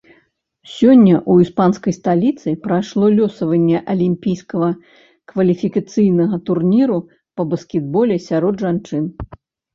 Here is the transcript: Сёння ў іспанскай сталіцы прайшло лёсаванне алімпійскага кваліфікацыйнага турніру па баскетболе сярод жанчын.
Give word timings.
Сёння 0.75 1.15
ў 1.17 1.33
іспанскай 1.47 1.93
сталіцы 1.97 2.53
прайшло 2.63 3.05
лёсаванне 3.17 3.83
алімпійскага 3.95 4.69
кваліфікацыйнага 5.35 6.35
турніру 6.49 6.99
па 7.35 7.49
баскетболе 7.55 8.15
сярод 8.29 8.55
жанчын. 8.67 9.05